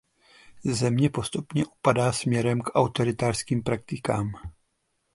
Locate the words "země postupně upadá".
0.63-2.11